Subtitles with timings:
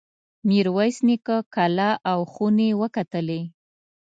[0.47, 3.41] میرویس نیکه کلا او خونې وکتلې.